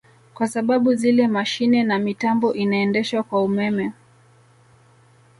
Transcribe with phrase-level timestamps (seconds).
[0.33, 3.91] Kwa sababu zile mashine na mitambo inaendeshwa kwa ummeme